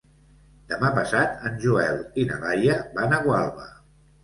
Demà 0.71 0.89
passat 0.95 1.35
en 1.51 1.59
Joel 1.67 2.01
i 2.23 2.25
na 2.33 2.41
Laia 2.47 2.81
van 2.99 3.17
a 3.17 3.23
Gualba. 3.29 3.71